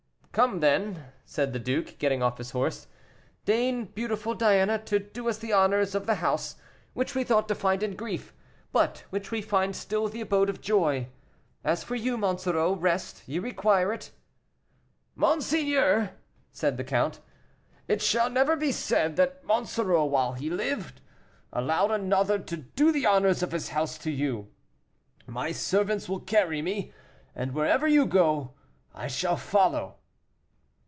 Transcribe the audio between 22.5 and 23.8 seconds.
do the honors of his